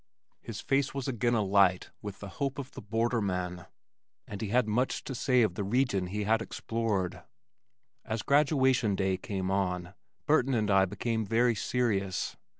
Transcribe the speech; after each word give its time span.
His 0.41 0.61
face 0.61 0.95
was 0.95 1.07
again 1.07 1.35
alight 1.35 1.91
with 2.01 2.21
the 2.21 2.27
hope 2.41 2.57
of 2.57 2.71
the 2.71 2.81
borderman, 2.81 3.67
and 4.27 4.41
he 4.41 4.47
had 4.47 4.67
much 4.67 5.03
to 5.03 5.13
say 5.13 5.43
of 5.43 5.53
the 5.53 5.63
region 5.63 6.07
he 6.07 6.23
had 6.23 6.41
explored. 6.41 7.21
As 8.03 8.23
graduation 8.23 8.95
day 8.95 9.15
came 9.17 9.51
on, 9.51 9.93
Burton 10.25 10.55
and 10.55 10.71
I 10.71 10.85
became 10.85 11.23
very 11.23 11.53
serious. 11.53 12.35